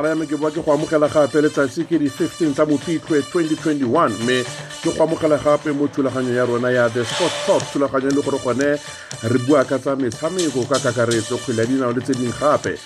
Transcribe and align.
tsala 0.00 0.08
ya 0.08 0.16
me 0.16 0.26
ke 0.26 0.36
boa 0.36 0.50
ke 0.50 0.64
go 0.64 0.72
amogela 0.72 1.08
gape 1.12 1.42
letsatsi 1.44 1.84
ke 1.84 1.98
di-15 2.00 2.54
tsa 2.56 2.64
mopitlwe 2.64 3.20
2021 3.20 3.84
mme 4.24 4.38
ke 4.80 4.88
go 4.96 5.04
amogela 5.04 5.36
gape 5.36 5.72
mo 5.76 5.88
thulaganyo 5.92 6.32
ya 6.32 6.44
rona 6.48 6.70
ya 6.72 6.88
the 6.88 7.04
sport 7.04 7.32
talk 7.44 7.62
thulaganyo 7.68 8.08
e 8.08 8.14
le 8.16 8.22
gore 8.24 8.40
gone 8.40 8.80
re 9.28 9.38
bua 9.44 9.64
ka 9.64 9.76
tsa 9.78 9.96
metshameko 9.96 10.64
ka 10.64 10.80
kakaretso 10.80 11.36
kgwele 11.36 11.60
ya 11.60 11.66
dinao 11.68 11.92
le 11.92 12.00
tse 12.00 12.14
dingwe 12.16 12.32
gape. 12.40 12.78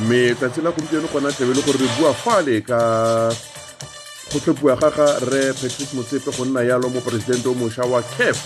Mme 0.00 0.34
tsatsi 0.34 0.62
la 0.64 0.70
gompieno 0.72 1.08
gona 1.12 1.32
tlebe 1.32 1.52
le 1.52 1.60
gore 1.60 1.78
re 1.78 1.88
bua 2.00 2.14
fale 2.16 2.56
ka 2.64 2.80
go 4.32 4.38
tlhophiwa 4.40 4.76
ga 4.80 4.88
ga 4.90 5.06
re 5.28 5.52
patrice 5.52 5.92
motsepe 5.92 6.32
go 6.32 6.44
nna 6.48 6.64
yalo 6.64 6.88
mo 6.88 6.96
moporesidente 6.96 7.48
o 7.48 7.54
mošwa 7.54 7.84
wa 7.92 8.00
caf 8.16 8.40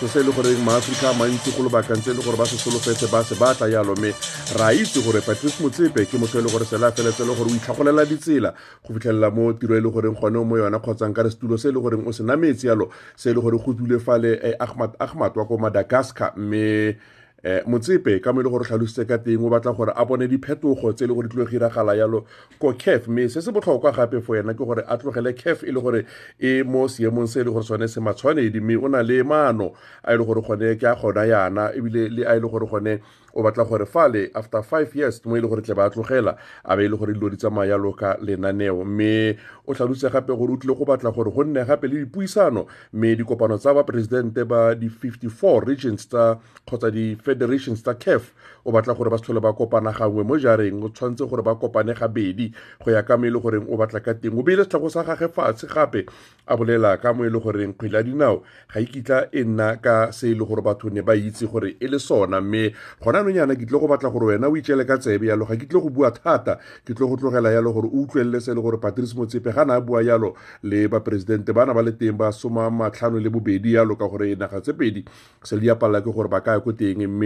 so 0.00 0.08
se 0.08 0.20
e 0.20 0.22
le 0.22 0.32
goreng 0.32 0.58
maaforika 0.64 1.12
mantsi 1.14 1.50
go 1.56 1.62
lebakantse 1.62 2.10
e 2.10 2.14
le 2.14 2.22
gore 2.22 2.36
ba 2.36 2.46
se 2.46 2.56
solofetse 2.58 3.06
ba 3.10 3.22
se 3.24 3.34
batla 3.34 3.68
yalo. 3.68 3.94
Mme 3.94 4.10
ra 4.58 4.72
itse 4.72 5.00
gore 5.02 5.20
patrice 5.20 5.62
motsepe 5.62 6.06
ke 6.06 6.18
motho 6.18 6.38
e 6.38 6.42
le 6.42 6.50
gore 6.50 6.64
sela 6.64 6.90
feletse 6.90 7.22
e 7.22 7.26
le 7.26 7.34
gore 7.34 7.50
o 7.50 7.54
itlhagolela 7.54 8.04
ditsela 8.04 8.54
go 8.82 8.94
fitlhelela 8.94 9.30
mo 9.30 9.52
tiro 9.52 9.76
e 9.76 9.80
le 9.80 9.90
goreng 9.90 10.18
gone 10.18 10.44
mo 10.44 10.56
yona 10.56 10.78
kgotsang 10.78 11.14
ka 11.14 11.22
re 11.22 11.30
setulo 11.30 11.56
se 11.56 11.68
e 11.68 11.72
le 11.72 11.80
goreng 11.80 12.06
o 12.06 12.12
se 12.12 12.22
nametsi 12.22 12.66
yalo 12.66 12.90
se 13.16 13.30
e 13.30 13.34
le 13.34 13.40
gore 13.40 13.58
go 13.58 13.72
dule 13.72 13.98
fale 14.00 14.40
eh, 14.42 14.56
ahmad 14.58 14.96
ahmad 14.98 15.32
wa 15.36 15.46
ko 15.46 15.58
madagascar. 15.58 16.32
Mme 16.36 16.96
eh 17.44 17.60
motsepe 17.66 18.20
ka 18.24 18.32
mo 18.32 18.40
e 18.40 18.44
le 18.44 18.50
gore 18.50 18.64
tlhalositse 18.64 19.04
ka 19.04 19.18
teng 19.18 19.44
o 19.44 19.50
batla 19.52 19.76
gore 19.76 19.92
a 19.94 20.04
bone 20.04 20.24
diphetogo 20.28 20.92
tse 20.92 21.04
e 21.04 21.08
le 21.08 21.14
gore 21.14 21.28
di 21.28 21.34
tlo 21.36 21.44
giragala 21.44 21.92
yalo 21.96 22.24
ko 22.58 22.72
caf 22.72 23.08
mme 23.08 23.28
se 23.28 23.42
se 23.44 23.52
botlhokwa 23.52 23.92
gape 23.92 24.22
for 24.24 24.36
wena 24.36 24.54
ke 24.54 24.64
gore 24.64 24.82
a 24.88 24.96
tlogele 24.96 25.34
caf 25.36 25.62
e 25.62 25.72
le 25.72 25.80
gore 25.80 26.04
e 26.40 26.62
mo 26.62 26.88
seemong 26.88 27.28
se 27.28 27.40
e 27.40 27.44
le 27.44 27.50
gore 27.52 27.64
sone 27.64 27.88
se 27.88 28.00
matshwanedi. 28.00 28.60
Mme 28.60 28.76
o 28.76 28.88
na 28.88 29.02
le 29.02 29.22
maano 29.22 29.72
a 30.02 30.14
e 30.14 30.16
le 30.16 30.24
gore 30.24 30.40
gone 30.40 30.76
ke 30.80 30.88
a 30.88 30.94
gona 30.96 31.26
yana 31.28 31.70
ebile 31.76 32.08
le 32.08 32.24
a 32.24 32.36
e 32.36 32.40
le 32.40 32.48
gore 32.48 32.66
gone 32.66 33.00
o 33.34 33.42
batla 33.42 33.64
gore 33.64 33.86
fale 33.86 34.30
after 34.34 34.62
five 34.62 34.94
years 34.94 35.20
mo 35.26 35.36
e 35.36 35.40
le 35.40 35.48
gore 35.48 35.62
tle 35.62 35.74
ba 35.74 35.90
tlogela 35.90 36.36
a 36.64 36.76
be 36.76 36.84
e 36.84 36.88
le 36.88 36.96
gore 36.96 37.12
dilo 37.12 37.28
di 37.28 37.36
tsamaya 37.36 37.74
yalo 37.74 37.92
ka 37.92 38.16
lenaneo. 38.22 38.84
Mme 38.84 39.36
o 39.66 39.74
tlhalose 39.74 40.08
gape 40.10 40.32
gore 40.32 40.52
o 40.52 40.56
tlile 40.56 40.74
go 40.78 40.84
batla 40.84 41.10
gore 41.12 41.30
go 41.30 41.44
nne 41.44 41.64
gape 41.66 41.88
le 41.88 42.04
dipuisano. 42.06 42.66
Mme 42.92 43.16
dikopano 43.16 43.58
tsa 43.58 43.74
baporesidente 43.74 44.44
ba 44.46 44.74
di-54 44.74 45.66
regions 45.66 46.08
tsa 46.08 46.38
kgotsa 46.64 46.90
di-federations 47.34 47.82
tsa 47.82 47.94
caf 47.94 48.32
o 48.64 48.72
batla 48.72 48.94
gore 48.94 49.10
ba 49.10 49.18
se 49.18 49.32
ba 49.32 49.52
kopana 49.52 49.92
gangwe 49.92 50.24
mo 50.24 50.38
jareng 50.38 50.82
o 50.82 50.88
tshwanetse 50.88 51.28
gore 51.28 51.42
ba 51.42 51.54
kopane 51.54 51.94
gabedi 51.94 52.52
go 52.80 52.90
ya 52.90 53.02
ka 53.02 53.16
mo 53.16 53.26
e 53.26 53.30
le 53.30 53.38
goreng 53.38 53.66
o 53.68 53.76
batla 53.76 54.00
ka 54.00 54.14
teng 54.14 54.38
o 54.38 54.42
beile 54.42 54.64
setlhago 54.64 54.88
sa 54.88 55.02
gage 55.04 55.28
fatshe 55.28 55.66
gape 55.68 56.06
a 56.46 56.56
bolela 56.56 56.96
ka 57.00 57.12
mo 57.12 57.24
e 57.24 57.30
le 57.30 57.38
goreng 57.38 57.74
kgwele 57.76 57.96
ya 57.96 58.02
dinao 58.02 58.42
ga 58.72 58.80
e 58.80 58.86
kitla 58.86 59.28
e 59.32 59.44
nna 59.44 59.76
ka 59.76 60.12
se 60.12 60.30
e 60.32 60.34
le 60.34 60.44
gore 60.44 60.62
batho 60.62 60.88
ne 60.90 61.02
ba 61.02 61.14
itse 61.14 61.46
gore 61.46 61.76
e 61.80 61.86
le 61.86 61.98
sona 61.98 62.40
mme 62.40 62.72
gona 63.04 63.20
anong 63.20 63.56
ke 63.58 63.66
tle 63.68 63.78
go 63.78 63.86
batla 63.86 64.10
gore 64.10 64.26
wena 64.32 64.48
o 64.48 64.56
itšele 64.56 64.86
ka 64.86 64.96
tsebe 64.96 65.28
yalo 65.28 65.44
ga 65.44 65.56
ke 65.56 65.68
tle 65.68 65.80
go 65.80 65.90
bua 65.90 66.10
thata 66.10 66.56
ke 66.86 66.94
tle 66.94 67.04
go 67.06 67.16
tlogela 67.16 67.52
yalo 67.52 67.72
gore 67.72 67.88
o 67.92 68.00
utlwelele 68.08 68.40
se 68.40 68.52
e 68.52 68.54
le 68.54 68.62
gore 68.64 68.80
patrice 68.80 69.12
motsepe 69.14 69.52
ga 69.52 69.64
na 69.64 69.76
a 69.76 69.80
bua 69.80 70.00
yalo 70.02 70.34
le 70.64 70.88
baporesidente 70.88 71.52
ba 71.52 71.66
na 71.66 71.74
ba 71.74 71.82
le 71.84 71.92
teng 71.92 72.16
ba 72.16 72.32
soma 72.32 72.70
le 73.14 73.28
bobedi 73.28 73.76
yalo 73.76 73.96
ka 73.96 74.08
gore 74.08 74.34
naga 74.36 74.60
tse 74.60 74.72
pedi 74.72 75.04
se 75.42 75.56
le 75.56 75.68
diapalela 75.68 76.00
ke 76.00 76.10
gore 76.10 76.28
ba 76.28 76.40
ka 76.40 76.56
ya 76.56 76.60
ko 76.60 76.72
teng 76.72 77.04
mme 77.04 77.23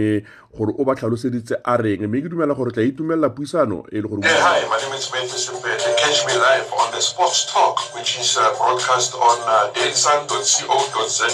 gore 0.55 0.73
o 0.77 0.83
ba 0.83 0.95
tlhaloseditse 0.95 1.55
a 1.63 1.77
reng 1.77 2.07
mme 2.07 2.21
ke 2.25 2.29
dumela 2.31 2.55
gore 2.57 2.71
tla 2.71 2.83
itumelela 2.83 3.29
puisano 3.29 3.83
e 3.91 4.01
le 4.01 4.07
gore 4.07 4.21
Hey, 4.25 4.39
hi, 4.41 4.59
my 4.67 4.77
name 4.81 4.95
is 4.97 5.07
Matthew 5.13 5.39
Simpete. 5.39 5.87
Catch 6.01 6.25
me 6.27 6.33
live 6.33 6.67
on 6.81 6.91
the 6.91 7.01
Sports 7.01 7.45
Talk, 7.51 7.77
which 7.95 8.17
is 8.19 8.37
uh, 8.37 8.49
broadcast 8.57 9.13
on 9.15 9.37
uh, 9.45 9.71
dailysun.co.za 9.77 11.27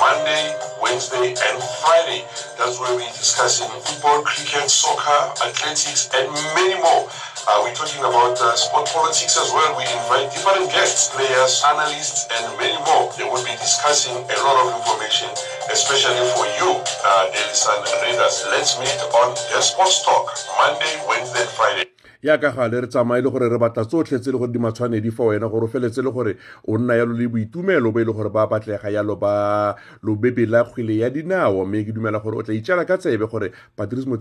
Monday, 0.00 0.44
Wednesday, 0.82 1.28
and 1.36 1.56
Friday. 1.82 2.24
That's 2.56 2.80
where 2.80 2.96
we're 2.96 3.12
discussing 3.12 3.68
football, 3.84 4.22
cricket, 4.24 4.70
soccer, 4.70 5.20
athletics, 5.44 6.08
and 6.16 6.32
many 6.56 6.80
more. 6.80 7.04
Uh, 7.44 7.60
we're 7.62 7.76
talking 7.76 8.00
about 8.00 8.32
uh, 8.40 8.56
sport 8.56 8.88
politics 8.88 9.36
as 9.36 9.52
well. 9.52 9.76
We 9.76 9.84
invite 9.84 10.32
different 10.32 10.72
guests, 10.72 11.12
players, 11.12 11.62
analysts, 11.68 12.24
and 12.32 12.48
many 12.56 12.80
more. 12.88 13.12
They 13.20 13.28
will 13.28 13.44
be 13.44 13.52
discussing 13.60 14.16
a 14.16 14.36
lot 14.40 14.56
of 14.64 14.72
information, 14.72 15.28
especially 15.70 16.24
for 16.32 16.48
you, 16.56 16.80
uh, 17.04 17.28
Daily 17.28 17.52
Sun 17.52 17.84
readers. 18.00 18.48
Let's 18.48 18.80
meet 18.80 19.00
on 19.20 19.36
the 19.52 19.60
Sports 19.60 20.02
Talk, 20.02 20.32
Monday, 20.56 20.96
Wednesday, 21.06 21.44
Friday. 21.52 21.95
Ya 22.26 22.38
ka 22.38 22.50
gale 22.50 22.80
re 22.80 22.88
tsamaye 22.90 23.22
le 23.22 23.30
gore 23.30 23.46
re 23.48 23.58
batla 23.58 23.84
tsotlhe 23.86 24.18
tse 24.18 24.32
le 24.32 24.38
gore 24.38 24.50
di 24.50 24.58
matshwanedi 24.58 25.14
wena 25.14 25.46
gore 25.46 25.64
o 25.64 25.68
feletse 25.68 26.02
le 26.02 26.10
gore 26.10 26.34
o 26.66 26.76
nna 26.76 26.98
yalo 26.98 27.14
le 27.14 27.28
boitumelo 27.28 27.92
ba 27.94 28.00
e 28.00 28.04
le 28.04 28.12
gore 28.12 28.30
ba 28.30 28.46
batlega 28.50 28.90
yalo 28.90 29.14
ba 29.14 29.76
lobebe 30.02 30.42
la 30.50 30.64
kgwele 30.64 30.98
ya 30.98 31.10
dinao 31.10 31.64
mme 31.64 31.84
ke 31.86 31.92
dumela 31.94 32.18
gore 32.18 32.38
o 32.38 32.42
tla 32.42 32.84
ka 32.84 32.98
tsebe 32.98 33.30
gore 33.30 33.52
patrice 33.76 34.06
uh, 34.06 34.18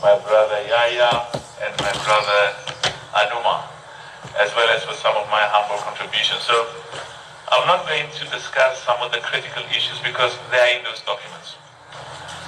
my 0.00 0.16
brother 0.24 0.54
and 1.60 1.74
my 1.84 1.92
brother 2.04 2.68
Anouma, 3.12 3.66
as 4.38 4.54
well 4.54 4.68
as 4.70 4.86
with 4.86 4.96
some 4.96 5.16
of 5.16 5.26
my 5.28 5.42
humble 5.50 5.76
contributions. 5.82 6.42
So 6.44 6.87
I'm 7.50 7.66
not 7.66 7.88
going 7.88 8.04
to 8.04 8.24
discuss 8.28 8.84
some 8.84 9.00
of 9.00 9.08
the 9.10 9.24
critical 9.24 9.64
issues 9.72 9.96
because 10.04 10.36
they 10.52 10.60
are 10.60 10.72
in 10.76 10.84
those 10.84 11.00
documents. 11.00 11.56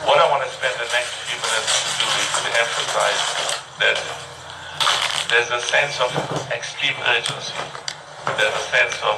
What 0.05 0.21
I 0.21 0.29
want 0.29 0.45
to 0.45 0.51
spend 0.53 0.77
the 0.77 0.85
next 0.93 1.25
few 1.25 1.41
minutes 1.41 1.73
to 1.73 2.05
do 2.05 2.07
is 2.21 2.29
to 2.37 2.51
emphasize 2.61 3.23
that 3.81 3.97
there's 5.33 5.49
a 5.57 5.61
sense 5.65 5.97
of 6.05 6.13
extreme 6.53 6.97
urgency. 7.09 7.57
There's 8.37 8.53
a 8.53 8.67
sense 8.69 8.97
of 9.01 9.17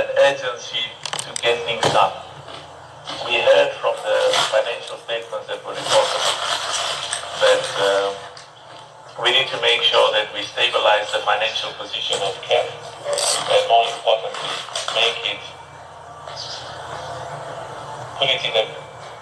an 0.00 0.06
urgency 0.32 0.88
to 1.28 1.30
get 1.44 1.60
things 1.68 1.84
done. 1.92 2.12
We 3.28 3.36
heard 3.36 3.76
from 3.84 3.92
the 4.00 4.16
financial 4.48 4.96
statements 5.04 5.44
that 5.52 5.60
were 5.60 5.76
reported 5.76 6.24
that 7.44 7.64
uh, 7.84 8.21
we 9.22 9.30
need 9.30 9.46
to 9.46 9.60
make 9.62 9.80
sure 9.86 10.10
that 10.10 10.26
we 10.34 10.42
stabilize 10.42 11.06
the 11.14 11.22
financial 11.22 11.70
position 11.78 12.18
of 12.26 12.34
CAF, 12.42 12.66
and 12.66 13.62
more 13.70 13.86
importantly, 13.86 14.50
make 14.98 15.20
it, 15.30 15.42
put 18.18 18.26
it 18.26 18.42
in 18.42 18.54
a 18.58 18.66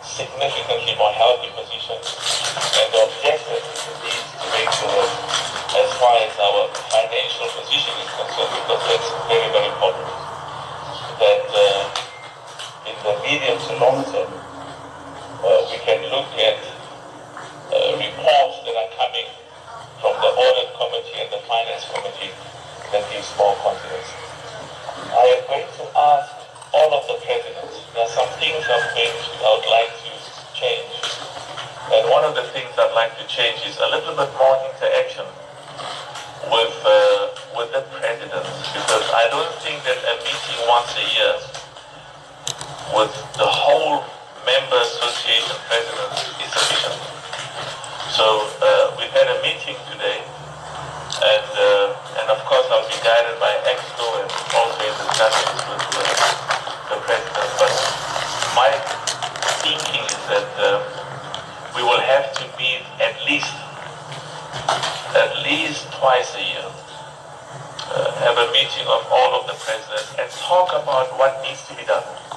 significantly 0.00 0.96
more 0.96 1.12
healthy 1.12 1.52
position. 1.52 2.00
And 2.00 2.88
the 2.96 3.00
objective 3.12 3.60
is 3.60 4.24
to 4.40 4.46
make 4.56 4.72
sure 4.72 5.04
as 5.04 5.88
far 6.00 6.16
as 6.24 6.32
our 6.40 6.72
financial 6.88 7.46
position 7.60 7.92
is 8.00 8.08
concerned, 8.16 8.56
because 8.56 8.80
that's 8.88 9.10
very, 9.28 9.52
very 9.52 9.68
important, 9.68 10.08
that 11.20 11.44
uh, 11.44 12.88
in 12.88 12.96
the 13.04 13.14
medium 13.20 13.60
to 13.68 13.72
long 13.76 14.00
term, 14.08 14.32
uh, 14.32 15.60
we 15.68 15.76
can 15.84 16.00
look 16.08 16.32
at 16.40 16.56
uh, 17.68 18.00
reports 18.00 18.64
that 18.64 18.74
are 18.80 18.92
coming 18.96 19.28
from 20.00 20.16
the 20.16 20.32
audit 20.32 20.72
committee 20.80 21.16
and 21.20 21.28
the 21.28 21.42
finance 21.44 21.84
committee 21.92 22.32
that 22.88 23.04
gives 23.12 23.28
more 23.36 23.52
confidence. 23.60 24.08
I 25.12 25.36
am 25.36 25.40
going 25.44 25.68
to 25.68 25.84
ask 25.92 26.32
all 26.72 26.90
of 26.96 27.04
the 27.04 27.20
presidents. 27.20 27.84
There 27.92 28.08
are 28.08 28.14
some 28.16 28.28
things 28.40 28.64
I'm 28.64 28.80
going 28.96 29.12
to, 29.12 29.32
I 29.44 29.48
would 29.60 29.68
like 29.68 29.92
to 29.92 30.10
change. 30.56 30.92
And 31.92 32.08
one 32.08 32.24
of 32.24 32.32
the 32.32 32.48
things 32.56 32.72
I'd 32.80 32.96
like 32.96 33.12
to 33.20 33.26
change 33.28 33.60
is 33.68 33.76
a 33.76 33.88
little 33.92 34.16
bit 34.16 34.32
more 34.40 34.56
interaction 34.72 35.28
with 36.48 36.76
uh, 36.80 37.36
with 37.52 37.68
the 37.76 37.84
presidents 38.00 38.48
because 38.72 39.06
I 39.12 39.28
don't 39.28 39.52
think 39.60 39.84
that 39.84 40.00
a 40.00 40.16
meeting 40.24 40.60
once 40.64 40.96
a 40.96 41.04
year 41.12 41.36
with 42.94 43.14
the 43.38 43.46
whole 43.46 44.02
member 44.42 44.78
association 44.82 45.54
presidents 45.70 46.26
is 46.42 46.50
sufficient. 46.50 46.98
So 48.10 48.50
uh, 48.58 48.98
we've 48.98 49.14
had 49.14 49.30
a 49.30 49.38
meeting 49.46 49.78
today, 49.94 50.18
and 51.22 51.48
uh, 51.54 52.18
and 52.18 52.26
of 52.34 52.42
course 52.50 52.66
I'll 52.66 52.88
be 52.90 52.98
guided 53.06 53.38
by 53.38 53.52
EXCO 53.62 54.06
and 54.22 54.28
also 54.58 54.80
in 54.82 54.94
discussions 55.06 55.60
with 55.70 55.84
uh, 55.86 56.02
the 56.90 56.98
president. 57.06 57.48
But 57.62 57.74
my 58.58 58.70
thinking 59.62 60.02
is 60.10 60.22
that 60.26 60.50
uh, 60.58 60.82
we 61.78 61.82
will 61.86 62.02
have 62.02 62.34
to 62.42 62.44
meet 62.58 62.82
at 62.98 63.14
least 63.22 63.54
at 65.14 65.30
least 65.46 65.86
twice 65.94 66.34
a 66.34 66.42
year. 66.42 66.68
Uh, 67.90 68.10
have 68.22 68.38
a 68.38 68.50
meeting 68.50 68.86
of 68.86 69.06
all 69.10 69.38
of 69.38 69.46
the 69.46 69.54
presidents 69.62 70.14
and 70.18 70.30
talk 70.42 70.70
about 70.70 71.06
what 71.18 71.42
needs 71.42 71.66
to 71.66 71.74
be 71.74 71.84
done. 71.86 72.29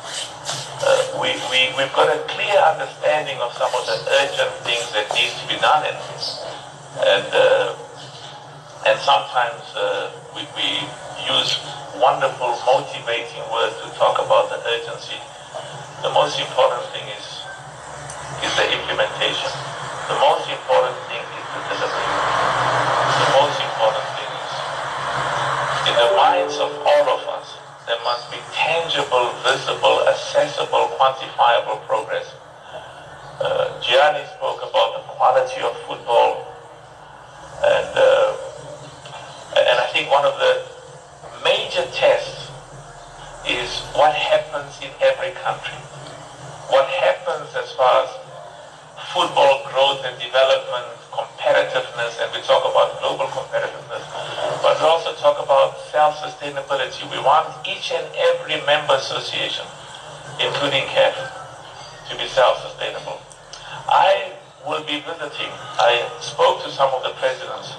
We, 1.21 1.29
we, 1.53 1.69
we've 1.77 1.93
got 1.93 2.09
a 2.09 2.17
clear 2.25 2.57
understanding 2.57 3.37
of 3.37 3.53
some 3.53 3.69
of 3.69 3.85
the 3.85 3.97
urgent 4.17 4.49
things 4.65 4.89
that 4.97 5.05
needs 5.13 5.37
to 5.37 5.45
be 5.45 5.61
done 5.61 5.85
this. 6.09 6.41
And, 7.05 7.27
uh, 7.29 7.77
and 8.89 8.97
sometimes 8.97 9.61
uh, 9.77 10.09
we, 10.33 10.41
we 10.57 10.81
use 11.29 11.61
wonderful 12.01 12.57
motivating 12.65 13.45
words 13.53 13.77
to 13.85 13.93
talk 13.93 14.17
about 14.17 14.49
the 14.49 14.57
urgency. 14.65 15.21
The 16.01 16.09
most 16.09 16.41
important 16.41 16.81
thing 16.89 17.05
is, 17.13 17.25
is 18.41 18.53
the 18.57 18.67
implementation. 18.73 19.53
The 20.09 20.17
most 20.17 20.49
important 20.49 20.97
thing 21.13 21.21
is 21.21 21.45
the 21.53 21.61
delivery. 21.77 22.09
The 23.21 23.29
most 23.37 23.57
important 23.61 24.07
thing 24.17 24.31
is 24.33 24.51
in 25.93 25.95
the 25.95 26.09
minds 26.17 26.57
of 26.57 26.73
all 26.73 27.05
of 27.05 27.21
us, 27.37 27.53
there 27.85 28.01
must 28.01 28.31
be 28.31 28.39
tangible, 28.55 29.29
visible, 29.45 29.92
quantifiable 31.03 31.85
progress. 31.85 32.31
Uh, 33.43 33.67
Gianni 33.81 34.23
spoke 34.37 34.63
about 34.63 34.95
the 34.95 35.03
quality 35.11 35.59
of 35.59 35.75
football, 35.83 36.47
and 37.59 37.91
uh, 37.91 39.59
and 39.59 39.75
I 39.83 39.87
think 39.91 40.09
one 40.09 40.23
of 40.23 40.39
the 40.39 40.63
major 41.43 41.83
tests 41.91 42.47
is 43.43 43.83
what 43.99 44.15
happens 44.15 44.79
in 44.79 44.91
every 45.03 45.31
country. 45.43 45.75
What 46.71 46.87
happens 46.87 47.51
as 47.59 47.69
far 47.75 48.07
as 48.07 48.09
football 49.11 49.67
growth 49.67 50.07
and 50.07 50.15
development, 50.23 50.87
competitiveness, 51.11 52.15
and 52.23 52.31
we 52.31 52.39
talk 52.47 52.63
about 52.63 52.95
global 53.03 53.27
competitiveness, 53.27 54.07
but 54.63 54.79
we 54.79 54.87
also 54.87 55.11
talk 55.19 55.35
about 55.43 55.75
self-sustainability. 55.91 57.03
We 57.11 57.19
want 57.19 57.51
each 57.67 57.91
and 57.91 58.07
every 58.15 58.55
member 58.65 58.95
association, 58.95 59.65
including 60.39 60.85
CAF, 60.89 61.13
to 62.09 62.17
be 62.17 62.27
self-sustainable. 62.27 63.19
I 63.89 64.33
will 64.65 64.83
be 64.83 65.03
visiting, 65.03 65.51
I 65.77 66.07
spoke 66.21 66.63
to 66.63 66.69
some 66.71 66.89
of 66.93 67.03
the 67.03 67.13
presidents, 67.19 67.75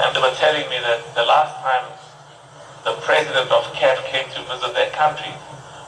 and 0.00 0.14
they 0.14 0.20
were 0.20 0.34
telling 0.38 0.68
me 0.70 0.78
that 0.80 1.02
the 1.14 1.24
last 1.24 1.56
time 1.60 1.84
the 2.84 2.94
president 3.02 3.50
of 3.50 3.64
CAF 3.74 3.98
came 4.06 4.28
to 4.32 4.40
visit 4.46 4.72
their 4.74 4.90
country, 4.94 5.32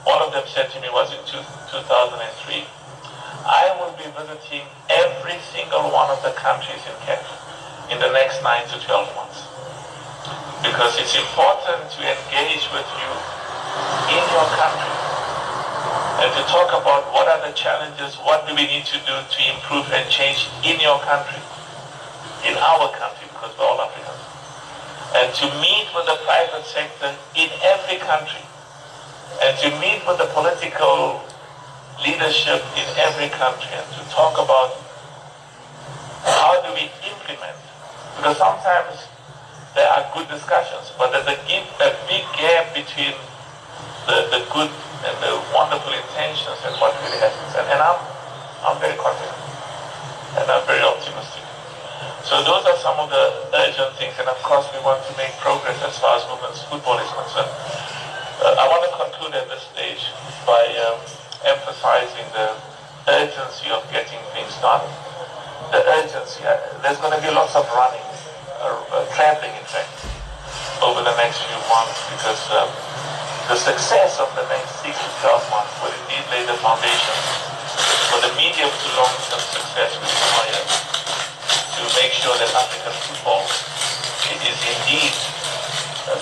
one 0.04 0.20
of 0.22 0.32
them 0.32 0.44
said 0.46 0.70
to 0.74 0.80
me 0.80 0.88
was 0.90 1.12
in 1.14 1.22
two, 1.24 1.42
2003, 1.70 2.64
I 3.46 3.72
will 3.78 3.94
be 3.94 4.08
visiting 4.12 4.66
every 4.90 5.38
single 5.54 5.88
one 5.94 6.10
of 6.10 6.20
the 6.22 6.34
countries 6.34 6.82
in 6.84 6.96
CAF 7.06 7.22
in 7.92 7.98
the 8.00 8.10
next 8.12 8.42
9 8.42 8.68
to 8.68 8.76
12 8.82 9.16
months. 9.16 9.46
Because 10.60 10.98
it's 10.98 11.14
important 11.14 11.86
to 11.94 12.00
engage 12.02 12.66
with 12.74 12.88
you 12.98 13.10
in 14.12 14.22
your 14.34 14.48
country 14.58 14.97
and 16.18 16.34
to 16.34 16.42
talk 16.50 16.74
about 16.74 17.06
what 17.14 17.30
are 17.30 17.38
the 17.46 17.54
challenges, 17.54 18.16
what 18.26 18.42
do 18.42 18.54
we 18.54 18.66
need 18.66 18.82
to 18.82 18.98
do 19.06 19.14
to 19.22 19.38
improve 19.54 19.86
and 19.94 20.02
change 20.10 20.50
in 20.66 20.74
your 20.82 20.98
country, 21.06 21.38
in 22.42 22.58
our 22.58 22.90
country, 22.90 23.30
because 23.30 23.54
we're 23.54 23.62
all 23.62 23.78
Africans. 23.78 24.18
And 25.14 25.30
to 25.30 25.46
meet 25.62 25.86
with 25.94 26.10
the 26.10 26.18
private 26.26 26.66
sector 26.66 27.14
in 27.38 27.46
every 27.62 28.02
country 28.02 28.42
and 29.46 29.54
to 29.62 29.70
meet 29.78 30.02
with 30.10 30.18
the 30.18 30.26
political 30.34 31.22
leadership 32.02 32.66
in 32.74 32.86
every 32.98 33.30
country 33.38 33.70
and 33.78 33.86
to 33.94 34.02
talk 34.10 34.34
about 34.42 34.74
how 36.42 36.58
do 36.66 36.74
we 36.74 36.90
implement. 37.06 37.54
Because 38.18 38.42
sometimes 38.42 39.06
there 39.78 39.86
are 39.86 40.02
good 40.12 40.26
discussions 40.26 40.90
but 40.98 41.14
there's 41.14 41.30
a, 41.30 41.38
a 41.38 41.90
big 42.10 42.26
gap 42.34 42.74
between 42.74 43.14
the, 44.08 44.32
the 44.32 44.40
good 44.50 44.72
and 45.04 45.16
the 45.22 45.32
wonderful 45.52 45.92
intentions 45.92 46.58
and 46.64 46.74
what 46.80 46.90
really 47.04 47.20
happens 47.20 47.52
and, 47.54 47.66
and 47.68 47.78
I'm, 47.78 48.00
I'm 48.64 48.78
very 48.80 48.96
confident 48.96 49.36
and 50.40 50.48
I'm 50.48 50.64
very 50.66 50.82
optimistic 50.82 51.48
so 52.28 52.44
those 52.44 52.60
are 52.68 52.76
some 52.84 53.00
of 53.00 53.08
the 53.08 53.56
urgent 53.56 53.96
things, 53.96 54.12
and 54.20 54.28
of 54.28 54.36
course 54.44 54.68
we 54.76 54.84
want 54.84 55.00
to 55.08 55.12
make 55.16 55.32
progress 55.40 55.80
as 55.80 55.96
far 55.96 56.20
as 56.20 56.28
women's 56.28 56.60
football 56.68 57.00
is 57.00 57.08
concerned. 57.08 57.48
Uh, 58.44 58.52
I 58.52 58.68
want 58.68 58.84
to 58.84 58.92
conclude 59.00 59.32
at 59.32 59.48
this 59.48 59.64
stage 59.72 60.12
by 60.44 60.60
um, 60.84 61.00
emphasizing 61.48 62.28
the 62.36 62.52
urgency 63.08 63.72
of 63.72 63.80
getting 63.88 64.20
things 64.36 64.52
done. 64.60 64.84
The 65.72 65.80
urgency. 66.04 66.44
Uh, 66.44 66.60
there's 66.84 67.00
going 67.00 67.16
to 67.16 67.22
be 67.24 67.32
lots 67.32 67.56
of 67.56 67.64
running, 67.72 68.04
uh, 68.60 68.76
uh, 68.76 69.08
traveling 69.16 69.56
in 69.56 69.64
fact, 69.64 69.88
over 70.84 71.00
the 71.00 71.16
next 71.16 71.40
few 71.48 71.60
months 71.72 71.96
because 72.12 72.44
um, 72.60 72.68
the 73.48 73.56
success 73.56 74.20
of 74.20 74.28
the 74.36 74.44
next 74.52 74.84
six 74.84 74.92
to 74.92 75.08
12 75.24 75.40
months 75.48 75.72
will 75.80 75.94
indeed 76.04 76.24
lay 76.28 76.44
the 76.44 76.52
foundation 76.60 77.16
for 78.12 78.20
the 78.20 78.28
medium 78.36 78.68
to 78.68 78.86
long-term 79.00 79.40
success 79.40 79.96
we 79.96 80.04
require 80.04 80.60
to 81.72 81.82
make 81.96 82.12
sure 82.12 82.36
that 82.36 82.52
African 82.52 82.92
football 83.08 83.48
is 84.36 84.44
indeed 84.44 85.16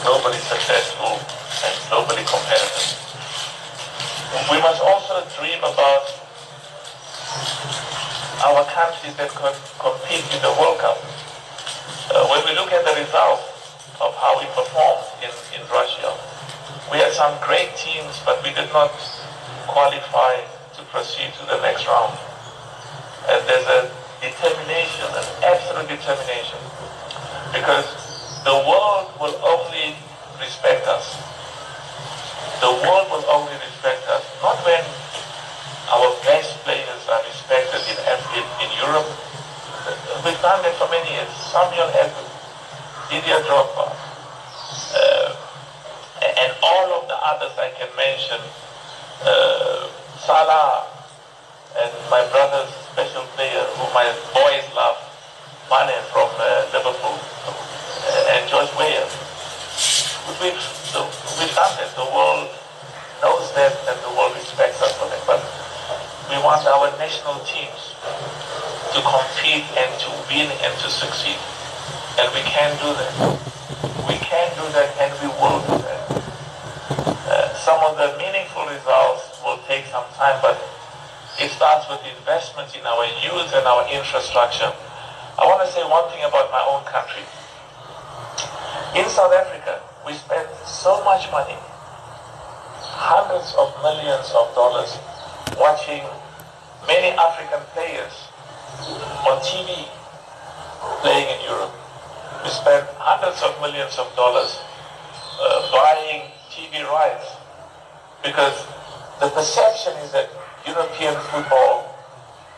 globally 0.06 0.38
successful 0.38 1.18
and 1.66 1.74
globally 1.90 2.22
competitive. 2.22 2.94
We 4.46 4.62
must 4.62 4.78
also 4.86 5.26
dream 5.34 5.58
about 5.66 6.06
our 8.46 8.62
countries 8.70 9.18
that 9.18 9.34
could 9.34 9.58
compete 9.82 10.22
in 10.30 10.38
the 10.46 10.54
World 10.62 10.78
Cup. 10.78 10.98
Uh, 12.14 12.22
when 12.30 12.46
we 12.46 12.54
look 12.54 12.70
at 12.70 12.86
the 12.86 12.94
results 13.02 13.50
of 13.98 14.14
how 14.14 14.38
we 14.38 14.46
performed 14.54 15.02
in, 15.26 15.32
in 15.58 15.62
Russia, 15.74 16.05
we 16.90 16.98
had 16.98 17.12
some 17.12 17.34
great 17.42 17.74
teams, 17.74 18.20
but 18.24 18.42
we 18.42 18.54
did 18.54 18.70
not 18.72 18.94
qualify 19.66 20.38
to 20.78 20.82
proceed 20.94 21.32
to 21.40 21.46
the 21.46 21.58
next 21.62 21.86
round. 21.86 22.14
And 23.26 23.42
there's 23.48 23.66
a 23.66 23.90
determination, 24.22 25.06
an 25.10 25.26
absolute 25.42 25.88
determination. 25.90 26.60
Because 27.50 27.86
the 28.46 28.54
world 28.62 29.10
will 29.18 29.34
only 29.42 29.98
respect 30.38 30.86
us. 30.86 31.18
The 32.62 32.70
world 32.70 33.10
will 33.10 33.26
only 33.28 33.52
respect 33.58 34.06
us, 34.08 34.22
not 34.40 34.56
when 34.64 34.82
our 35.90 36.10
best 36.22 36.54
players 36.62 37.02
are 37.10 37.22
respected 37.26 37.82
in, 37.90 37.98
in, 38.38 38.44
in 38.62 38.70
Europe. 38.78 39.06
We've 40.24 40.40
done 40.42 40.62
that 40.62 40.74
for 40.78 40.88
many 40.90 41.10
years. 41.10 41.30
Samuel 41.50 41.90
Eto'o, 41.94 42.26
Didier 43.10 43.42
Drogba, 43.46 43.86
uh, 44.94 45.36
and 46.22 46.50
all 46.62 47.02
of 47.02 47.08
the 47.08 47.18
others 47.22 47.54
I 47.58 47.70
can 47.86 47.96
mention, 47.96 48.40
uh, 49.22 49.88
Salah, 50.18 50.86
and 51.78 51.92
my 52.10 52.26
brother's 52.30 52.72
special 52.90 53.22
player 53.38 53.62
who 53.78 53.84
my 53.94 54.10
boys 54.34 54.66
love, 54.74 54.98
Mane 55.70 55.94
from 56.10 56.30
uh, 56.38 56.66
Liverpool, 56.72 57.14
uh, 57.14 58.32
and 58.34 58.48
George 58.50 58.70
Weah. 58.78 59.06
We've, 60.42 60.58
we've 61.38 61.54
done 61.54 61.74
that. 61.78 61.90
The 61.94 62.08
world 62.10 62.50
knows 63.22 63.54
that 63.54 63.72
and 63.86 63.98
the 64.02 64.10
world 64.18 64.34
respects 64.34 64.82
us 64.82 64.92
for 64.98 65.06
that. 65.06 65.22
But 65.26 65.42
we 66.30 66.42
want 66.42 66.66
our 66.66 66.90
national 66.98 67.38
teams 67.46 67.94
to 68.94 68.98
compete 68.98 69.66
and 69.78 69.90
to 70.02 70.10
win 70.26 70.50
and 70.50 70.72
to 70.82 70.88
succeed. 70.90 71.38
And 72.18 72.26
we 72.34 72.42
can 72.42 72.74
do 72.82 72.90
that. 72.90 73.14
We 74.08 74.18
can 74.18 74.50
do 74.58 74.66
that 74.74 74.90
and 74.98 75.12
we 75.22 75.28
will 75.38 75.60
do 75.70 75.78
that. 75.86 76.06
Uh, 77.26 77.52
some 77.58 77.82
of 77.82 77.98
the 77.98 78.14
meaningful 78.18 78.62
results 78.70 79.42
will 79.42 79.58
take 79.66 79.84
some 79.86 80.06
time, 80.14 80.38
but 80.40 80.54
it 81.42 81.50
starts 81.50 81.85
with 81.96 82.18
investments 82.18 82.76
in 82.76 82.84
our 82.84 83.04
youth 83.24 83.52
and 83.54 83.64
our 83.66 83.88
infrastructure. 83.88 84.72
I 85.38 85.44
want 85.48 85.64
to 85.64 85.68
say 85.72 85.80
one 85.84 86.08
thing 86.12 86.24
about 86.24 86.52
my 86.52 86.60
own 86.68 86.84
country. 86.84 87.24
In 88.96 89.08
South 89.08 89.32
Africa, 89.32 89.80
we 90.04 90.12
spend 90.14 90.48
so 90.64 91.04
much 91.04 91.30
money, 91.32 91.56
hundreds 92.96 93.52
of 93.56 93.72
millions 93.80 94.28
of 94.36 94.52
dollars, 94.54 94.96
watching 95.56 96.04
many 96.86 97.16
African 97.16 97.60
players 97.72 98.12
on 99.24 99.40
TV 99.40 99.88
playing 101.00 101.28
in 101.32 101.40
Europe. 101.48 101.72
We 102.44 102.50
spend 102.50 102.84
hundreds 103.00 103.40
of 103.42 103.56
millions 103.60 103.96
of 103.98 104.08
dollars 104.16 104.60
uh, 105.40 105.72
buying 105.72 106.28
TV 106.52 106.84
rights 106.88 107.36
because 108.22 108.64
the 109.20 109.28
perception 109.28 109.96
is 110.04 110.12
that 110.12 110.28
European 110.66 111.14
football 111.30 111.85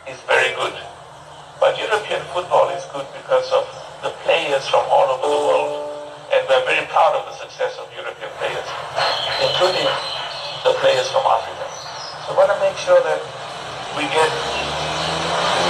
is 0.09 0.21
very 0.25 0.57
good. 0.57 0.73
But 1.61 1.77
European 1.77 2.25
football 2.33 2.73
is 2.73 2.85
good 2.97 3.05
because 3.13 3.45
of 3.53 3.69
the 4.01 4.11
players 4.25 4.65
from 4.69 4.85
all 4.89 5.05
over 5.13 5.29
the 5.29 5.43
world. 5.49 5.85
And 6.33 6.41
we're 6.49 6.65
very 6.65 6.85
proud 6.89 7.17
of 7.17 7.29
the 7.29 7.37
success 7.37 7.77
of 7.81 7.89
European 7.93 8.29
players, 8.41 8.69
including 9.41 9.89
the 10.65 10.73
players 10.81 11.09
from 11.13 11.25
Africa. 11.25 11.67
So 12.25 12.33
we 12.33 12.41
want 12.41 12.53
to 12.53 12.61
make 12.61 12.77
sure 12.77 13.01
that 13.01 13.21
we 13.97 14.05
get 14.13 14.29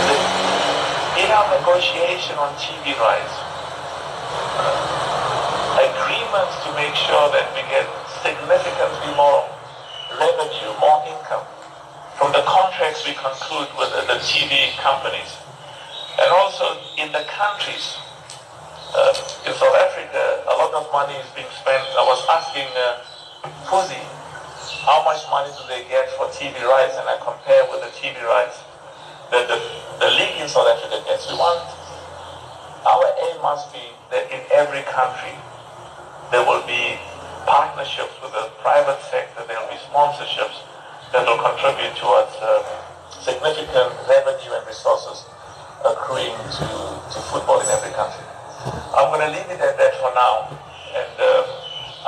the, 0.07 0.17
in 1.23 1.29
our 1.31 1.47
negotiation 1.59 2.35
on 2.39 2.51
TV 2.59 2.95
rights, 2.99 3.35
uh, 4.59 5.83
agreements 5.83 6.55
to 6.67 6.75
make 6.75 6.95
sure 6.95 7.27
that 7.35 7.47
we 7.55 7.63
get 7.71 7.87
significantly 8.23 9.15
more 9.15 9.47
revenue, 10.19 10.71
more 10.83 11.07
income 11.07 11.47
from 12.19 12.35
the 12.35 12.43
contracts 12.43 13.07
we 13.07 13.15
conclude 13.15 13.71
with 13.79 13.95
the 13.95 14.19
TV 14.27 14.75
companies. 14.83 15.39
And 16.19 16.27
also 16.35 16.67
in 16.99 17.15
the 17.15 17.23
countries, 17.31 17.95
uh, 18.91 19.47
in 19.47 19.55
South 19.55 19.79
Africa, 19.79 20.43
a 20.51 20.55
lot 20.59 20.75
of 20.75 20.91
money 20.91 21.15
is 21.15 21.31
being 21.39 21.47
spent. 21.55 21.79
I 21.95 22.03
was 22.03 22.19
asking 22.27 22.67
uh, 22.75 23.07
Fouzi, 23.71 24.03
how 24.83 25.07
much 25.07 25.23
money 25.31 25.55
do 25.55 25.63
they 25.71 25.87
get 25.87 26.11
for 26.19 26.27
TV 26.35 26.59
rights? 26.59 26.99
And 26.99 27.07
I 27.07 27.23
compare 27.23 27.63
with 27.71 27.87
the 27.87 27.93
TV 27.95 28.19
rights 28.27 28.67
that 29.31 29.47
the, 29.47 29.63
the 30.03 30.11
league 30.19 30.43
in 30.43 30.51
South 30.51 30.67
Africa 30.67 30.99
gets. 31.07 31.31
We 31.31 31.39
want, 31.39 31.63
our 32.83 33.07
aim 33.31 33.39
must 33.47 33.71
be 33.71 33.95
that 34.11 34.27
in 34.35 34.43
every 34.51 34.83
country, 34.91 35.39
there 36.35 36.43
will 36.43 36.67
be 36.67 36.99
partnerships 37.47 38.19
with 38.19 38.35
the 38.35 38.51
private 38.59 38.99
sector, 39.07 39.47
there 39.47 39.61
will 39.63 39.71
be 39.71 39.79
sponsorships, 39.87 40.67
that 41.13 41.25
will 41.25 41.41
contribute 41.41 41.97
towards 41.97 42.37
uh, 42.41 42.61
significant 43.09 43.93
revenue 44.05 44.53
and 44.53 44.65
resources 44.67 45.25
accruing 45.85 46.37
to, 46.53 46.69
to 47.09 47.19
football 47.33 47.61
in 47.61 47.69
every 47.73 47.93
country. 47.97 48.25
I'm 48.93 49.09
going 49.09 49.25
to 49.25 49.33
leave 49.33 49.49
it 49.49 49.61
at 49.61 49.79
that 49.79 49.95
for 50.03 50.13
now. 50.13 50.53
And 50.93 51.15
uh, 51.17 51.49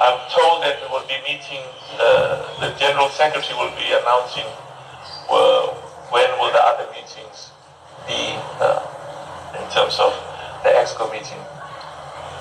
I'm 0.04 0.18
told 0.28 0.62
that 0.64 0.76
we 0.84 0.86
will 0.92 1.06
be 1.08 1.16
meeting, 1.24 1.64
uh, 1.96 2.44
the 2.60 2.76
General 2.76 3.08
Secretary 3.08 3.56
will 3.56 3.72
be 3.72 3.88
announcing 3.88 4.48
uh, 5.32 5.72
when 6.12 6.28
will 6.36 6.52
the 6.52 6.60
other 6.60 6.88
meetings 6.92 7.54
be 8.04 8.36
uh, 8.60 8.84
in 9.56 9.64
terms 9.72 9.96
of 9.96 10.12
the 10.60 10.76
EXCO 10.76 11.08
meeting. 11.12 11.40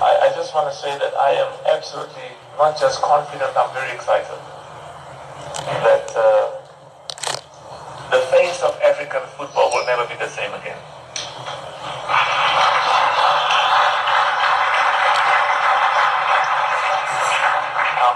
I, 0.00 0.28
I 0.28 0.32
just 0.36 0.54
want 0.54 0.68
to 0.68 0.76
say 0.76 0.92
that 0.98 1.14
I 1.16 1.40
am 1.40 1.52
absolutely 1.72 2.36
not 2.58 2.76
just 2.76 3.00
confident, 3.00 3.48
I'm 3.56 3.72
very 3.72 3.92
excited 3.94 4.36
that 5.84 6.06
uh, 6.16 6.39
face 8.40 8.62
of 8.62 8.72
African 8.80 9.20
football 9.36 9.68
will 9.68 9.84
never 9.84 10.08
be 10.08 10.16
the 10.16 10.28
same 10.32 10.48
again. 10.56 10.80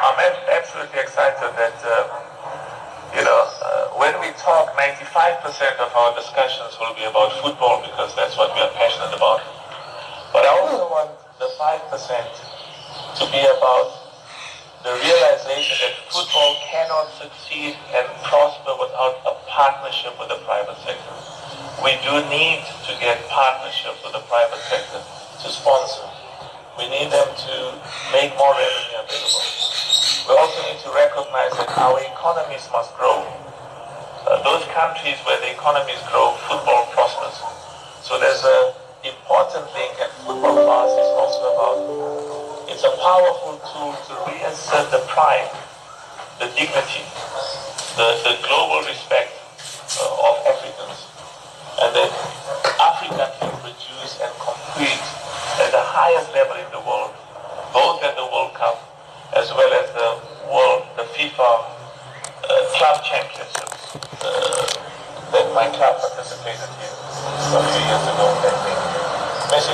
I'm 0.01 0.17
absolutely 0.49 1.01
excited 1.01 1.53
that, 1.61 1.77
uh, 1.85 2.09
you 3.13 3.21
know, 3.21 3.37
uh, 3.37 4.01
when 4.01 4.17
we 4.25 4.33
talk, 4.41 4.73
95% 4.81 5.77
of 5.85 5.93
our 5.93 6.17
discussions 6.17 6.73
will 6.81 6.95
be 6.95 7.05
about 7.05 7.29
football 7.45 7.85
because 7.85 8.17
that's 8.17 8.39
what 8.39 8.49
we 8.57 8.63
are 8.65 8.73
passionate 8.81 9.13
about. 9.13 9.45
But 10.33 10.49
I 10.49 10.57
also 10.57 10.89
want 10.89 11.13
the 11.37 11.53
5% 11.61 13.21
to 13.21 13.25
be 13.29 13.45
about 13.45 14.05
the 14.85 14.93
realization 15.05 15.77
that 15.85 15.97
football 16.09 16.57
cannot 16.65 17.13
succeed 17.21 17.77
and 17.93 18.07
prosper 18.25 18.73
without 18.81 19.21
a 19.29 19.44
partnership 19.55 20.19
with 20.19 20.27
the 20.27 20.41
private 20.43 20.75
sector. 20.83 21.15
We 21.79 21.95
do 22.03 22.11
need 22.27 22.67
to 22.91 22.93
get 22.99 23.23
partnership 23.31 23.95
with 24.03 24.11
the 24.11 24.25
private 24.27 24.59
sector 24.67 24.99
to 24.99 25.47
sponsor. 25.47 26.11
We 26.75 26.91
need 26.91 27.15
them 27.15 27.31
to 27.31 27.55
make 28.11 28.35
more 28.35 28.51
revenue 28.51 28.99
available. 28.99 29.47
We 30.27 30.35
also 30.35 30.59
need 30.67 30.83
to 30.83 30.91
recognize 30.91 31.55
that 31.55 31.71
our 31.79 32.03
economies 32.03 32.67
must 32.75 32.99
grow. 32.99 33.23
Uh, 34.27 34.43
those 34.43 34.67
countries 34.75 35.23
where 35.23 35.39
the 35.39 35.55
economies 35.55 36.03
grow, 36.11 36.35
football 36.51 36.91
prospers. 36.91 37.39
So 38.03 38.19
there's 38.19 38.43
an 38.43 38.75
important 39.07 39.71
link, 39.71 39.95
and 40.03 40.11
football 40.27 40.67
us 40.67 40.91
is 40.99 41.11
also 41.15 41.43
about 41.55 41.79
it's 42.75 42.83
a 42.83 42.91
powerful 42.99 43.63
tool 43.71 43.95
to 43.95 44.13
reassert 44.35 44.91
the 44.91 45.07
pride, 45.07 45.47
the 46.43 46.51
dignity, 46.59 47.07
the, 47.95 48.19
the 48.27 48.35
global 48.43 48.83
respect 48.91 49.34
uh, 50.01 50.29
of 50.29 50.35
Africans. 50.47 50.99
And 51.81 51.91
that 51.95 52.11
Africa 52.79 53.25
can 53.39 53.53
produce 53.63 54.19
and 54.23 54.33
compete 54.39 55.05
at 55.63 55.71
the 55.71 55.83
highest 55.83 56.33
level 56.33 56.57
in 56.57 56.69
the 56.71 56.83
world, 56.83 57.13
both 57.73 58.03
at 58.03 58.15
the 58.17 58.27
World 58.27 58.55
Cup 58.55 58.79
as 59.35 59.51
well 59.51 59.73
as 59.75 59.91
the 59.91 60.11
world, 60.47 60.87
the 60.97 61.03
FIFA 61.15 61.43
uh, 61.43 62.51
club 62.79 63.03
championships 63.03 63.99
uh, 64.23 64.67
that 65.33 65.47
my 65.55 65.67
club 65.75 65.99
participated 65.99 66.71
in 66.79 66.93
a 67.51 67.63
few 67.67 67.83
years 67.83 68.05
ago. 68.15 68.25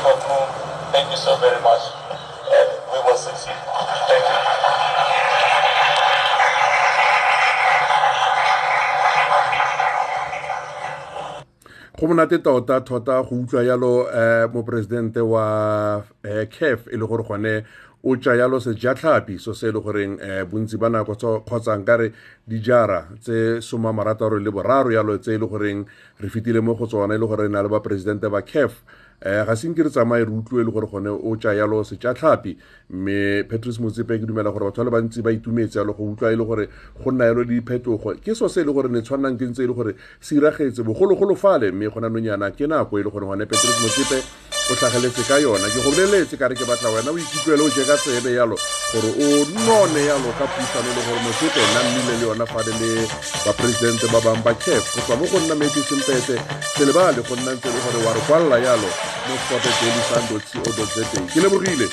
Beaucoup. 0.03 0.49
Thank 0.93 1.11
you 1.11 1.17
so 1.17 1.37
very 1.37 1.61
much. 1.63 1.83
And 2.11 2.69
we 2.93 2.99
will 3.05 3.17
succeed. 3.17 3.55
Thank 4.09 4.25
you. 4.25 4.90
Go 12.01 12.07
monate 12.07 12.39
tota 12.39 12.81
thota 12.81 13.23
go 13.23 13.37
utlwa 13.37 13.63
yalo 13.63 14.03
um 14.03 14.53
moporesidente 14.55 15.21
wa 15.21 16.03
um 16.25 16.47
caf 16.47 16.87
e 16.89 16.97
le 16.97 17.07
gore 17.07 17.23
gone 17.23 17.65
o 18.03 18.17
yalo 18.17 18.61
sejatlhapi 18.61 19.39
so 19.39 19.53
se 19.53 19.69
e 19.69 19.73
le 19.73 19.81
goreng 19.81 20.19
um 20.21 20.49
bontsi 20.49 20.79
ba 20.79 20.89
nako 20.89 21.15
kgotsa 21.45 21.77
nkare 21.77 22.13
dijara 22.49 23.09
tse 23.21 23.61
soma 23.61 23.93
marataro 23.93 24.39
le 24.39 24.51
boraro 24.51 24.91
yalo 24.91 25.19
tse 25.19 25.35
e 25.35 25.39
le 25.39 25.47
goreng 25.47 25.85
re 26.19 26.29
fetile 26.29 26.61
mo 26.61 26.75
go 26.75 26.87
tsona 26.87 27.15
e 27.15 27.19
le 27.19 27.27
gore 27.27 27.43
re 27.43 27.49
na 27.49 27.63
le 27.63 27.69
baporesidente 27.69 28.31
ba 28.31 28.43
caf 28.43 28.83
um 29.21 29.45
ga 29.45 29.57
senke 29.57 29.83
re 29.85 29.91
tsamaye 29.91 30.25
re 30.25 30.33
utlwe 30.33 30.65
le 30.65 30.73
gore 30.73 30.87
gone 30.87 31.09
o 31.09 31.37
tša 31.37 31.53
yalo 31.53 31.85
setjatlhapi 31.85 32.57
mme 32.91 33.45
patrice 33.45 33.81
motsepe 33.81 34.17
ke 34.19 34.25
dumela 34.25 34.51
gore 34.51 34.65
batho 34.73 34.81
ba 34.81 34.85
le 34.85 34.91
bantsi 34.91 35.23
ba 35.23 35.31
itumetse 35.31 35.77
yalo 35.77 35.93
go 35.93 36.09
utlwa 36.09 36.33
e 36.33 36.37
le 36.37 36.45
gore 36.45 36.69
go 37.05 37.11
nna 37.13 37.25
yalo 37.25 37.45
diphetogo. 37.45 38.17
Ke 38.25 38.35
so 38.35 38.49
se 38.49 38.63
e 38.63 38.65
le 38.65 38.73
gore 38.73 38.89
ne 38.89 39.03
tshwannang 39.03 39.37
ke 39.37 39.45
ntse 39.45 39.61
e 39.63 39.67
le 39.67 39.75
gore 39.75 39.95
se 40.21 40.35
iragetse 40.37 40.81
bogologolo 40.83 41.37
fale 41.37 41.71
mme 41.71 41.93
gona 41.93 42.09
nonyana 42.09 42.51
ke 42.51 42.67
nako 42.67 42.99
e 42.99 43.03
le 43.03 43.11
gore 43.11 43.27
gone 43.27 43.45
patrice 43.45 43.77
motsepe 43.85 44.50
o 44.71 44.75
tlhageletse 44.75 45.23
ka 45.29 45.37
yona. 45.39 45.67
Ke 45.69 45.83
go 45.83 45.91
ka 46.39 46.47
re 46.49 46.55
ke 46.55 46.65
batla 46.65 46.91
wena 46.95 47.11
o 47.11 47.19
ikutlwele 47.19 47.63
o 47.67 47.71
je 47.71 47.85
ka 47.85 47.97
yalo 48.31 48.57
gore 48.93 49.11
o 49.19 49.27
none 49.67 50.01
yalo 50.07 50.31
ka 50.39 50.47
puisano 50.47 50.91
le 50.97 51.03
gore 51.07 51.21
motsepe 51.25 51.61
nna 51.61 51.81
mmile 51.83 52.15
le 52.21 52.27
yona 52.27 52.47
fane 52.47 52.73
le 52.81 52.91
baporesidente 53.45 54.07
ba 54.13 54.21
bangwe 54.21 54.43
ba 54.43 54.53
chef 54.65 54.85
go 54.95 55.01
tswa 55.03 55.17
mo 55.17 55.27
go 55.27 55.39
nna 55.41 55.55
medicine 55.55 56.03
ba 56.93 57.13
le 57.13 57.23
go 57.23 57.35
nna 57.37 57.53
ntse 57.55 57.69
le 57.69 57.81
gore 57.85 57.99
wa 58.07 58.13
re 58.13 58.21
kwalela 58.27 58.59
yalo 58.59 58.89
mo 59.27 59.35
daily 59.81 60.03
sun 60.09 60.25
co 60.65 60.71
za 60.77 61.05
ke 61.33 61.41
lebogile 61.41 61.87